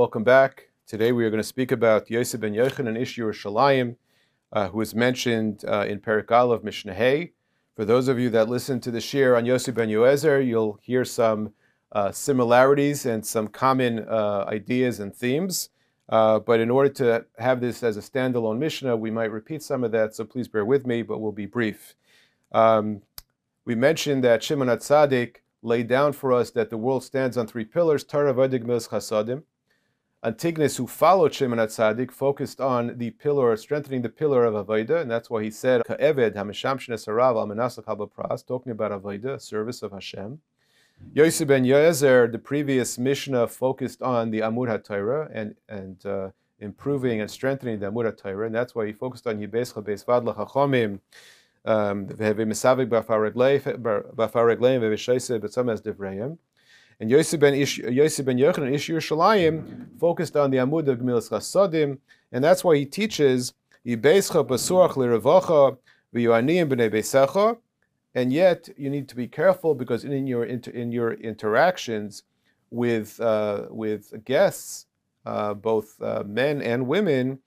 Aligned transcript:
Welcome 0.00 0.24
back. 0.24 0.70
Today 0.86 1.12
we 1.12 1.26
are 1.26 1.30
going 1.30 1.42
to 1.42 1.46
speak 1.46 1.70
about 1.70 2.10
Yosef 2.10 2.40
ben 2.40 2.54
Yochanan 2.54 2.98
Ish 2.98 3.18
Yerushalayim, 3.18 3.96
uh, 4.50 4.68
who 4.68 4.80
is 4.80 4.94
mentioned 4.94 5.62
uh, 5.68 5.84
in 5.86 6.00
Perik 6.00 6.30
of 6.30 6.64
Mishnah 6.64 6.94
Hay. 6.94 7.32
For 7.76 7.84
those 7.84 8.08
of 8.08 8.18
you 8.18 8.30
that 8.30 8.48
listen 8.48 8.80
to 8.80 8.90
the 8.90 9.00
shiur 9.00 9.36
on 9.36 9.44
Yosef 9.44 9.74
ben 9.74 9.90
Yoezer, 9.90 10.40
you'll 10.42 10.78
hear 10.80 11.04
some 11.04 11.52
uh, 11.92 12.12
similarities 12.12 13.04
and 13.04 13.26
some 13.26 13.46
common 13.46 14.08
uh, 14.08 14.46
ideas 14.48 15.00
and 15.00 15.14
themes. 15.14 15.68
Uh, 16.08 16.38
but 16.38 16.60
in 16.60 16.70
order 16.70 16.88
to 16.88 17.26
have 17.36 17.60
this 17.60 17.82
as 17.82 17.98
a 17.98 18.00
standalone 18.00 18.56
Mishnah, 18.56 18.96
we 18.96 19.10
might 19.10 19.30
repeat 19.30 19.62
some 19.62 19.84
of 19.84 19.92
that, 19.92 20.14
so 20.14 20.24
please 20.24 20.48
bear 20.48 20.64
with 20.64 20.86
me, 20.86 21.02
but 21.02 21.18
we'll 21.18 21.30
be 21.30 21.44
brief. 21.44 21.94
Um, 22.52 23.02
we 23.66 23.74
mentioned 23.74 24.24
that 24.24 24.42
Shimon 24.42 24.68
HaTzadik 24.68 25.42
laid 25.62 25.88
down 25.88 26.14
for 26.14 26.32
us 26.32 26.50
that 26.52 26.70
the 26.70 26.78
world 26.78 27.04
stands 27.04 27.36
on 27.36 27.46
three 27.46 27.66
pillars, 27.66 28.02
Torah, 28.02 28.32
Vadig, 28.32 28.64
Chasadim. 28.64 29.42
Antigonus, 30.22 30.76
who 30.76 30.86
followed 30.86 31.32
Shimon 31.32 31.58
HaTzadik, 31.58 32.10
focused 32.10 32.60
on 32.60 32.98
the 32.98 33.10
pillar, 33.12 33.56
strengthening 33.56 34.02
the 34.02 34.10
pillar 34.10 34.44
of 34.44 34.66
Avodah, 34.66 35.00
and 35.00 35.10
that's 35.10 35.30
why 35.30 35.42
he 35.42 35.50
said, 35.50 35.82
Ka'eved 35.86 36.34
HaMeshamshin 36.34 36.90
Esarav 36.90 37.36
Al-Menasach 37.36 37.84
Pras, 38.10 38.46
talking 38.46 38.70
about 38.70 38.92
Avodah, 38.92 39.40
service 39.40 39.82
of 39.82 39.92
Hashem. 39.92 40.40
Yosef 41.14 41.48
ben 41.48 41.64
Yoezer, 41.64 42.30
the 42.30 42.38
previous 42.38 42.98
Mishnah, 42.98 43.48
focused 43.48 44.02
on 44.02 44.30
the 44.30 44.40
Amud 44.40 44.68
HaTorah 44.68 45.30
and, 45.32 45.54
and 45.70 46.04
uh, 46.04 46.28
improving 46.58 47.22
and 47.22 47.30
strengthening 47.30 47.78
the 47.78 47.90
Amud 47.90 48.12
HaTorah, 48.12 48.44
and 48.44 48.54
that's 48.54 48.74
why 48.74 48.84
he 48.86 48.92
focused 48.92 49.26
on 49.26 49.38
Yibes 49.38 49.72
Chabes 49.72 50.04
Vad 50.04 50.26
L'Chachomim, 50.26 51.00
um, 51.64 52.06
V'Misavik 52.06 52.90
B'Afar 52.90 53.32
Regleim 53.32 54.80
V'Vishaise 54.82 55.40
B'Tzam 55.40 55.72
Es 55.72 55.80
Divrayim. 55.80 56.36
And 57.00 57.10
Yosef 57.10 57.40
ben, 57.40 57.52
ben 57.54 57.64
Yochanan 57.64 58.74
Ish 58.74 58.90
Yerushalayim 58.90 59.98
focused 59.98 60.36
on 60.36 60.50
the 60.50 60.58
Amud 60.58 60.86
of 60.86 60.98
Gemilas 60.98 61.30
Chasadim, 61.30 61.96
and 62.30 62.44
that's 62.44 62.62
why 62.62 62.76
he 62.76 62.84
teaches 62.84 63.54
Yibescha 63.86 64.46
Basuach 64.46 64.96
L'Revacha 64.96 65.78
V'Yoaniyim 66.14 66.68
B'nei 66.68 66.90
Beisecha, 66.90 67.56
and 68.14 68.32
yet 68.32 68.68
you 68.76 68.90
need 68.90 69.08
to 69.08 69.16
be 69.16 69.26
careful 69.26 69.74
because 69.74 70.04
in 70.04 70.26
your 70.26 70.44
inter, 70.44 70.72
in 70.72 70.92
your 70.92 71.14
interactions 71.14 72.24
with 72.70 73.18
uh, 73.18 73.66
with 73.70 74.22
guests, 74.26 74.84
uh, 75.24 75.54
both 75.54 76.00
uh, 76.02 76.22
men 76.26 76.60
and 76.60 76.86
women, 76.86 77.38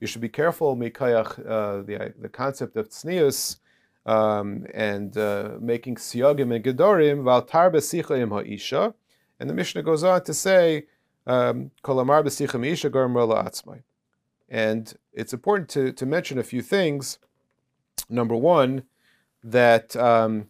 you 0.00 0.08
should 0.08 0.20
be 0.20 0.28
careful 0.28 0.76
mikayach 0.76 1.38
uh, 1.48 1.82
the 1.82 2.12
the 2.18 2.28
concept 2.28 2.76
of 2.76 2.88
tznius 2.88 3.58
um, 4.04 4.66
and 4.74 5.16
uh, 5.16 5.52
making 5.60 5.96
siyagim 5.96 6.54
and 6.54 6.64
gedorim 6.64 7.24
val 7.24 7.42
tar 7.42 7.68
im 7.68 8.30
ha'isha. 8.30 8.94
And 9.38 9.50
the 9.50 9.54
Mishnah 9.54 9.82
goes 9.82 10.02
on 10.02 10.24
to 10.24 10.34
say, 10.34 10.86
um. 11.26 11.70
And 14.48 14.94
it's 15.12 15.32
important 15.32 15.68
to, 15.70 15.92
to 15.92 16.06
mention 16.06 16.38
a 16.38 16.42
few 16.42 16.62
things. 16.62 17.18
Number 18.08 18.36
one, 18.36 18.84
that 19.42 19.96
um, 19.96 20.48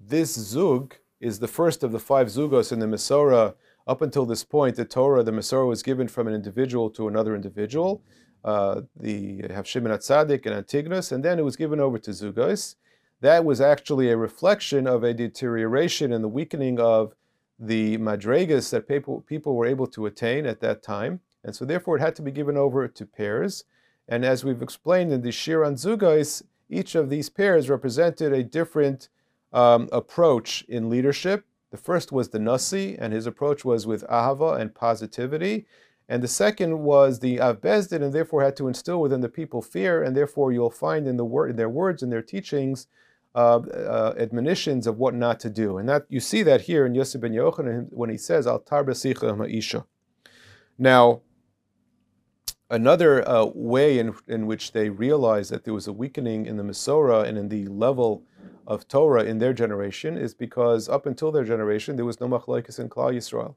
this 0.00 0.34
zug 0.34 0.96
is 1.20 1.38
the 1.38 1.48
first 1.48 1.82
of 1.84 1.92
the 1.92 1.98
five 1.98 2.28
zugos 2.28 2.72
in 2.72 2.78
the 2.80 2.86
Masorah. 2.86 3.54
Up 3.86 4.02
until 4.02 4.26
this 4.26 4.44
point, 4.44 4.76
the 4.76 4.84
Torah, 4.84 5.22
the 5.22 5.32
Masorah 5.32 5.68
was 5.68 5.82
given 5.82 6.08
from 6.08 6.28
an 6.28 6.34
individual 6.34 6.90
to 6.90 7.08
another 7.08 7.34
individual. 7.34 8.02
Uh, 8.44 8.82
the 8.96 9.44
have 9.50 9.66
Shimon 9.66 9.92
HaTzadik 9.92 10.46
and 10.46 10.54
Antigonus, 10.54 11.10
and 11.10 11.24
then 11.24 11.38
it 11.38 11.42
was 11.42 11.56
given 11.56 11.80
over 11.80 11.98
to 11.98 12.10
Zugos 12.10 12.76
that 13.20 13.44
was 13.44 13.60
actually 13.60 14.10
a 14.10 14.16
reflection 14.16 14.86
of 14.86 15.02
a 15.02 15.12
deterioration 15.12 16.12
and 16.12 16.22
the 16.22 16.28
weakening 16.28 16.78
of 16.78 17.14
the 17.58 17.98
madregas 17.98 18.70
that 18.70 18.86
people, 18.86 19.20
people 19.22 19.54
were 19.54 19.66
able 19.66 19.86
to 19.88 20.06
attain 20.06 20.46
at 20.46 20.60
that 20.60 20.82
time. 20.82 21.20
And 21.44 21.54
so 21.54 21.64
therefore 21.64 21.96
it 21.96 22.00
had 22.00 22.16
to 22.16 22.22
be 22.22 22.30
given 22.30 22.56
over 22.56 22.86
to 22.86 23.06
pairs. 23.06 23.64
And 24.08 24.24
as 24.24 24.44
we've 24.44 24.62
explained 24.62 25.12
in 25.12 25.22
the 25.22 25.30
Shiur 25.30 25.66
on 25.66 25.74
Zugais, 25.74 26.42
each 26.70 26.94
of 26.94 27.10
these 27.10 27.28
pairs 27.28 27.68
represented 27.68 28.32
a 28.32 28.42
different 28.42 29.08
um, 29.52 29.88
approach 29.92 30.64
in 30.68 30.90
leadership. 30.90 31.44
The 31.70 31.76
first 31.76 32.12
was 32.12 32.30
the 32.30 32.38
Nasi, 32.38 32.96
and 32.98 33.12
his 33.12 33.26
approach 33.26 33.64
was 33.64 33.86
with 33.86 34.06
Ahava 34.08 34.58
and 34.58 34.74
positivity. 34.74 35.66
And 36.08 36.22
the 36.22 36.28
second 36.28 36.78
was 36.78 37.20
the 37.20 37.40
Av 37.40 37.60
Beis 37.60 37.90
Din, 37.90 38.02
and 38.02 38.12
therefore 38.12 38.42
had 38.42 38.56
to 38.56 38.68
instill 38.68 39.00
within 39.00 39.20
the 39.20 39.28
people 39.28 39.60
fear, 39.60 40.02
and 40.02 40.16
therefore 40.16 40.52
you'll 40.52 40.70
find 40.70 41.06
in, 41.06 41.18
the 41.18 41.24
word, 41.24 41.50
in 41.50 41.56
their 41.56 41.68
words 41.68 42.02
and 42.02 42.10
their 42.10 42.22
teachings 42.22 42.86
uh, 43.34 43.58
uh, 43.58 44.14
admonitions 44.18 44.86
of 44.86 44.98
what 44.98 45.14
not 45.14 45.38
to 45.40 45.50
do. 45.50 45.78
And 45.78 45.88
that 45.88 46.06
you 46.08 46.20
see 46.20 46.42
that 46.42 46.62
here 46.62 46.86
in 46.86 46.94
Yosef 46.94 47.20
ben 47.20 47.32
Yochanan 47.32 47.86
when 47.90 48.10
he 48.10 48.16
says, 48.16 48.46
Al 48.46 48.60
tarbesicha 48.60 49.36
ma'isha. 49.36 49.84
Now, 50.78 51.22
another 52.70 53.28
uh, 53.28 53.44
way 53.54 53.98
in, 53.98 54.14
in 54.26 54.46
which 54.46 54.72
they 54.72 54.88
realized 54.88 55.50
that 55.50 55.64
there 55.64 55.74
was 55.74 55.86
a 55.86 55.92
weakening 55.92 56.46
in 56.46 56.56
the 56.56 56.62
Masorah 56.62 57.26
and 57.26 57.36
in 57.36 57.48
the 57.48 57.66
level 57.66 58.24
of 58.66 58.86
Torah 58.86 59.24
in 59.24 59.38
their 59.38 59.52
generation 59.52 60.16
is 60.16 60.34
because 60.34 60.88
up 60.88 61.06
until 61.06 61.32
their 61.32 61.44
generation 61.44 61.96
there 61.96 62.04
was 62.04 62.20
no 62.20 62.28
machlokes 62.28 62.78
in 62.78 62.88
Klal 62.88 63.14
Yisrael. 63.14 63.56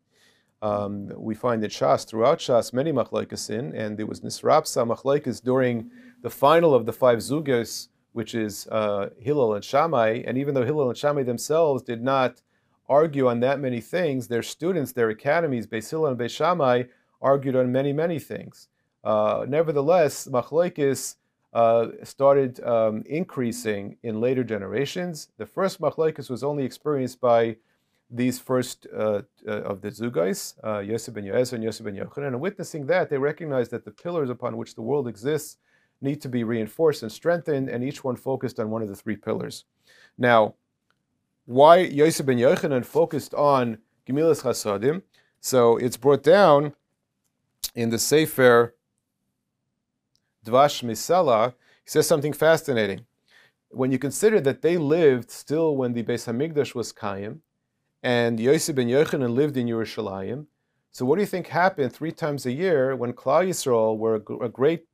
Um, 0.62 1.12
we 1.18 1.34
find 1.34 1.62
that 1.64 1.72
Shas, 1.72 2.08
throughout 2.08 2.40
Shas, 2.40 2.72
many 2.72 2.92
machlokes 2.92 3.50
in, 3.50 3.76
and 3.76 3.98
there 3.98 4.06
was 4.06 4.22
nisrapsa 4.22 4.88
machlokes 4.88 5.44
during 5.44 5.90
the 6.22 6.30
final 6.30 6.74
of 6.74 6.86
the 6.86 6.94
five 6.94 7.18
zugas 7.18 7.88
which 8.14 8.36
is 8.36 8.68
uh, 8.68 9.10
Hillel 9.20 9.54
and 9.54 9.64
Shammai. 9.64 10.24
And 10.26 10.38
even 10.38 10.54
though 10.54 10.66
Hillel 10.66 10.90
and 10.90 10.98
Shammai 10.98 11.24
themselves 11.24 11.84
did 11.84 12.04
not 12.04 12.42
argue 12.90 13.28
on 13.28 13.40
that 13.40 13.60
many 13.60 13.80
things, 13.80 14.28
their 14.28 14.44
students, 14.44 14.92
their 14.92 15.10
academies, 15.10 15.66
Beis 15.68 15.90
Hillel 15.90 16.08
and 16.08 16.20
Beis 16.20 16.32
Shammai, 16.32 16.84
argued 17.22 17.56
on 17.56 17.72
many, 17.72 17.94
many 17.94 18.20
things. 18.20 18.68
Uh, 19.04 19.46
nevertheless, 19.48 20.28
Machlaikis 20.28 21.16
uh, 21.54 21.88
started 22.04 22.64
um, 22.64 23.04
increasing 23.06 23.98
in 24.04 24.20
later 24.20 24.44
generations. 24.44 25.30
The 25.38 25.46
first 25.46 25.80
Machlaikis 25.80 26.30
was 26.30 26.44
only 26.44 26.64
experienced 26.64 27.22
by 27.22 27.58
these 28.10 28.40
first 28.40 28.88
uh, 28.94 29.22
uh, 29.48 29.52
of 29.62 29.82
the 29.82 29.90
Zugais, 29.90 30.56
uh, 30.64 30.80
Yosef 30.80 31.14
ben 31.14 31.24
Yoezer 31.24 31.54
and 31.54 31.64
Yosef 31.64 31.86
ben 31.86 31.96
Yochanan. 31.96 32.28
And 32.28 32.42
witnessing 32.42 32.86
that, 32.88 33.10
they 33.10 33.18
recognized 33.18 33.72
that 33.72 33.86
the 33.86 33.92
pillars 33.92 34.30
upon 34.30 34.58
which 34.58 34.76
the 34.76 34.82
world 34.82 35.08
exists 35.08 35.58
need 36.02 36.22
to 36.22 36.30
be 36.30 36.44
reinforced 36.44 37.04
and 37.04 37.12
strengthened, 37.12 37.70
and 37.70 37.84
each 37.84 38.04
one 38.04 38.16
focused 38.16 38.60
on 38.60 38.70
one 38.70 38.82
of 38.82 38.90
the 38.90 38.96
three 38.96 39.16
pillars. 39.16 39.66
Now, 40.18 40.56
why 41.46 41.78
Yosef 41.78 42.26
ben 42.26 42.38
Yochanan 42.38 42.86
focused 42.86 43.34
on 43.34 43.78
Gemilas 44.08 44.42
Chasadim? 44.44 45.04
So 45.40 45.78
it's 45.78 45.98
brought 45.98 46.24
down 46.24 46.74
in 47.76 47.90
the 47.90 48.00
Sefer 48.00 48.76
Dvash 50.46 50.84
Misala. 50.84 51.54
He 51.84 51.90
says 51.90 52.08
something 52.08 52.34
fascinating. 52.34 53.06
When 53.70 53.92
you 53.92 54.00
consider 54.00 54.42
that 54.42 54.62
they 54.62 54.78
lived 54.78 55.32
still 55.32 55.76
when 55.76 55.94
the 55.94 56.04
Beis 56.04 56.28
Hamikdash 56.28 56.76
was 56.76 56.92
Kayim, 56.92 57.40
and 58.04 58.40
Yosef 58.40 58.76
ben 58.76 58.88
Yochanan 58.88 59.34
lived 59.34 59.58
in 59.58 59.68
Yerushalayim, 59.68 60.48
so 60.92 61.06
what 61.06 61.16
do 61.16 61.22
you 61.22 61.28
think 61.28 61.48
happened 61.48 61.94
three 61.94 62.12
times 62.12 62.46
a 62.46 62.52
year 62.52 62.96
when 62.96 63.14
Klal 63.14 63.48
Yisrael 63.48 63.98
were 63.98 64.16
a 64.16 64.50
great 64.50 64.86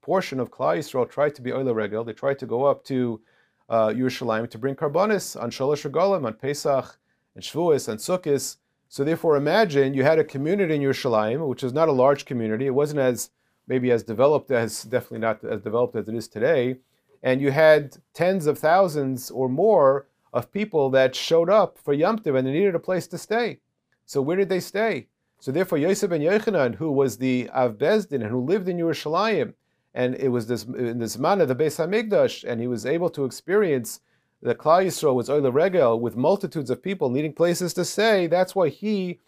portion 0.00 0.40
of 0.40 0.50
Klal 0.50 0.78
Yisrael 0.78 1.10
tried 1.10 1.34
to 1.34 1.42
be 1.42 1.52
Oile 1.52 1.74
Regel. 1.74 2.04
They 2.04 2.12
tried 2.12 2.38
to 2.40 2.46
go 2.46 2.64
up 2.64 2.84
to 2.84 3.20
uh, 3.68 3.88
Yerushalayim 3.88 4.50
to 4.50 4.58
bring 4.58 4.74
karbonis 4.74 5.40
on 5.40 5.50
Shalosh 5.50 5.88
Regalim, 5.90 6.26
on 6.26 6.34
Pesach, 6.34 6.98
and 7.34 7.44
Shavuos, 7.44 7.88
and 7.88 7.98
Sukkot. 7.98 8.56
So 8.88 9.04
therefore, 9.04 9.36
imagine 9.36 9.94
you 9.94 10.04
had 10.04 10.18
a 10.18 10.24
community 10.24 10.74
in 10.74 10.82
Yerushalayim, 10.82 11.48
which 11.48 11.64
is 11.64 11.72
not 11.72 11.88
a 11.88 11.92
large 11.92 12.24
community. 12.24 12.66
It 12.66 12.74
wasn't 12.74 13.00
as 13.00 13.30
maybe 13.66 13.90
as 13.90 14.02
developed 14.02 14.50
as 14.50 14.82
definitely 14.84 15.18
not 15.18 15.42
as 15.44 15.62
developed 15.62 15.96
as 15.96 16.08
it 16.08 16.14
is 16.14 16.28
today, 16.28 16.76
and 17.22 17.40
you 17.40 17.50
had 17.50 17.96
tens 18.12 18.46
of 18.46 18.58
thousands 18.58 19.30
or 19.30 19.48
more 19.48 20.06
of 20.32 20.52
people 20.52 20.90
that 20.90 21.14
showed 21.14 21.48
up 21.48 21.78
for 21.78 21.94
Yom 21.94 22.18
Tov 22.18 22.36
and 22.36 22.46
they 22.46 22.52
needed 22.52 22.74
a 22.74 22.80
place 22.80 23.06
to 23.06 23.18
stay. 23.18 23.60
So 24.04 24.20
where 24.20 24.36
did 24.36 24.48
they 24.48 24.60
stay? 24.60 25.06
So 25.40 25.52
therefore, 25.52 25.78
Yosef 25.78 26.10
ben 26.10 26.20
Yochanan, 26.20 26.74
who 26.74 26.90
was 26.90 27.18
the 27.18 27.48
Av 27.50 27.74
Beis 27.74 28.08
Din 28.08 28.22
and 28.22 28.30
who 28.30 28.40
lived 28.40 28.68
in 28.68 28.76
Yerushalayim, 28.76 29.54
and 29.94 30.14
it 30.16 30.28
was 30.28 30.46
this 30.46 30.64
in 30.64 30.98
this 30.98 31.16
man 31.18 31.40
of 31.40 31.48
the 31.48 31.54
Beis 31.54 31.78
Hamikdash, 31.78 32.44
and 32.44 32.60
he 32.60 32.66
was 32.66 32.84
able 32.84 33.08
to 33.10 33.24
experience 33.24 34.00
the 34.42 34.54
Klal 34.54 34.84
Yisrael 34.84 35.14
was 35.14 35.30
Oile 35.30 35.50
Regel 35.50 35.98
with 35.98 36.16
multitudes 36.16 36.68
of 36.68 36.82
people 36.82 37.08
needing 37.08 37.32
places 37.32 37.72
to 37.74 37.84
stay. 37.84 38.26
That's 38.26 38.54
why 38.54 38.68
he, 38.68 39.20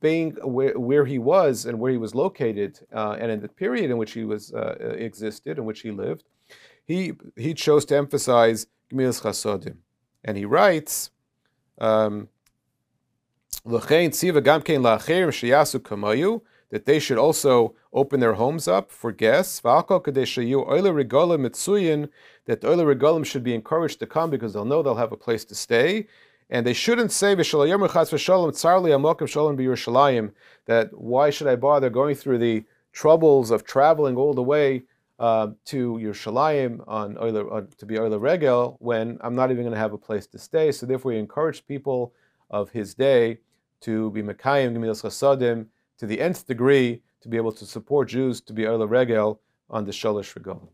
being 0.00 0.30
where, 0.42 0.78
where 0.78 1.04
he 1.04 1.18
was 1.18 1.66
and 1.66 1.78
where 1.78 1.92
he 1.92 1.98
was 1.98 2.14
located, 2.14 2.80
uh, 2.94 3.16
and 3.20 3.30
in 3.30 3.40
the 3.40 3.48
period 3.48 3.90
in 3.90 3.98
which 3.98 4.12
he 4.12 4.24
was 4.24 4.54
uh, 4.54 4.76
existed, 4.96 5.58
in 5.58 5.64
which 5.64 5.80
he 5.80 5.90
lived, 5.90 6.24
he 6.86 7.12
he 7.36 7.52
chose 7.52 7.84
to 7.86 7.96
emphasize 7.96 8.66
Gemilas 8.90 9.20
Chasodim, 9.22 9.76
and 10.24 10.36
he 10.36 10.44
writes. 10.44 11.10
Um, 11.78 12.28
that 16.74 16.86
they 16.86 16.98
should 16.98 17.18
also 17.18 17.72
open 17.92 18.18
their 18.18 18.32
homes 18.32 18.66
up 18.66 18.90
for 18.90 19.12
guests. 19.12 19.60
That 19.60 19.70
Oile 19.70 19.94
Regalim 22.84 23.24
should 23.24 23.44
be 23.44 23.54
encouraged 23.54 24.00
to 24.00 24.06
come 24.08 24.28
because 24.28 24.54
they'll 24.54 24.64
know 24.64 24.82
they'll 24.82 24.96
have 24.96 25.12
a 25.12 25.16
place 25.16 25.44
to 25.44 25.54
stay. 25.54 26.08
And 26.50 26.66
they 26.66 26.72
shouldn't 26.72 27.12
say. 27.12 27.36
That 27.36 27.44
why 30.90 31.30
should 31.30 31.46
I 31.46 31.54
bother 31.54 31.90
going 31.90 32.16
through 32.16 32.38
the 32.38 32.64
troubles 32.92 33.52
of 33.52 33.62
traveling 33.62 34.16
all 34.16 34.34
the 34.34 34.42
way 34.42 34.82
uh, 35.20 35.50
to 35.66 35.92
Yerushalayim 36.02 36.82
on, 36.88 37.16
on 37.16 37.68
to 37.78 37.86
be 37.86 37.94
Oila 37.94 38.20
Regel 38.20 38.78
when 38.80 39.18
I'm 39.20 39.36
not 39.36 39.52
even 39.52 39.62
going 39.62 39.74
to 39.74 39.78
have 39.78 39.92
a 39.92 39.98
place 39.98 40.26
to 40.26 40.40
stay. 40.40 40.72
So 40.72 40.86
therefore, 40.86 41.12
we 41.12 41.18
encourage 41.18 41.64
people 41.68 42.12
of 42.50 42.70
his 42.70 42.96
day 42.96 43.38
to 43.82 44.10
be 44.10 44.24
Mekayim 44.24 44.74
Gemilas 44.74 45.04
Chasadim 45.04 45.66
to 45.98 46.06
the 46.06 46.20
nth 46.20 46.46
degree 46.46 47.02
to 47.20 47.28
be 47.28 47.36
able 47.36 47.52
to 47.52 47.66
support 47.66 48.08
Jews 48.08 48.40
to 48.42 48.52
be 48.52 48.62
Oila 48.62 48.88
Regel 48.88 49.40
on 49.70 49.84
the 49.84 49.92
Shalosh 49.92 50.34
Regalim. 50.34 50.68